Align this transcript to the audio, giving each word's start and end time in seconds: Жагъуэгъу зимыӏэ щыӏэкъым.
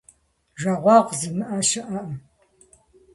Жагъуэгъу 0.61 1.17
зимыӏэ 1.19 1.57
щыӏэкъым. 1.69 2.11